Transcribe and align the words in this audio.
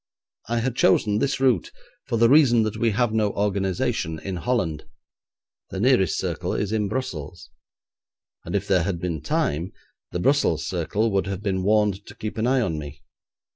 I 0.49 0.61
had 0.61 0.75
chosen 0.75 1.19
this 1.19 1.39
route 1.39 1.71
for 2.07 2.17
the 2.17 2.27
reason 2.27 2.63
that 2.63 2.75
we 2.75 2.89
have 2.89 3.13
no 3.13 3.33
organisation 3.33 4.17
in 4.17 4.37
Holland: 4.37 4.85
the 5.69 5.79
nearest 5.79 6.17
circle 6.17 6.55
is 6.55 6.71
in 6.71 6.87
Brussels, 6.89 7.51
and 8.43 8.55
if 8.55 8.67
there 8.67 8.81
had 8.81 8.99
been 8.99 9.21
time, 9.21 9.71
the 10.09 10.19
Brussels 10.19 10.65
circle 10.65 11.11
would 11.11 11.27
have 11.27 11.43
been 11.43 11.61
warned 11.61 12.03
to 12.07 12.15
keep 12.15 12.39
an 12.39 12.47
eye 12.47 12.61
on 12.61 12.79
me. 12.79 13.03